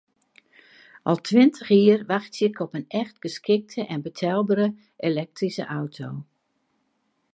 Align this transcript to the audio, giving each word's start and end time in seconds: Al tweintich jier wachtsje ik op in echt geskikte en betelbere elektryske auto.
Al 1.11 1.19
tweintich 1.27 1.69
jier 1.75 1.99
wachtsje 2.09 2.45
ik 2.49 2.57
op 2.63 2.71
in 2.79 2.85
echt 3.01 3.15
geskikte 3.23 3.81
en 3.93 4.01
betelbere 4.07 4.67
elektryske 5.07 5.65
auto. 5.77 6.07